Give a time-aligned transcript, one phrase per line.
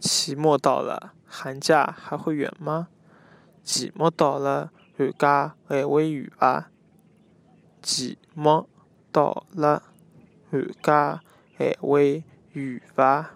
[0.00, 2.88] 期末到了寒假还会远吗？
[3.62, 6.70] 期末到了寒假还会远伐
[7.82, 8.68] 期末
[9.12, 9.82] 到了
[10.50, 11.20] 寒假
[11.56, 13.30] 还会远伐